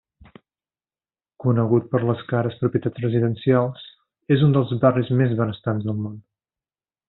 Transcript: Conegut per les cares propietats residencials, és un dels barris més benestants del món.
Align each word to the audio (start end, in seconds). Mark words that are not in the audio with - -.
Conegut 1.43 1.85
per 1.91 2.01
les 2.07 2.23
cares 2.31 2.57
propietats 2.63 3.05
residencials, 3.05 3.85
és 4.39 4.49
un 4.49 4.59
dels 4.59 4.75
barris 4.87 5.15
més 5.23 5.39
benestants 5.45 5.87
del 5.91 6.03
món. 6.05 6.21